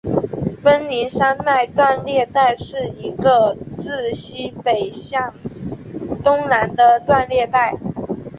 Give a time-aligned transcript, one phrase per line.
[0.63, 5.35] 奔宁山脉断裂带是一个自西北向
[6.23, 7.77] 东南的断裂带。